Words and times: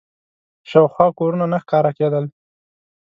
شاوخوا 0.69 1.07
کورونه 1.19 1.45
نه 1.53 1.57
ښکاره 1.63 1.91
کېدل. 1.99 2.25